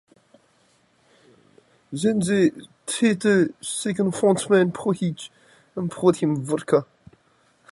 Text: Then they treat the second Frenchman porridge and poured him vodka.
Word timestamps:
Then 1.91 2.21
they 2.21 2.49
treat 2.87 3.19
the 3.19 3.53
second 3.61 4.15
Frenchman 4.15 4.71
porridge 4.71 5.29
and 5.75 5.91
poured 5.91 6.15
him 6.15 6.43
vodka. 6.43 6.87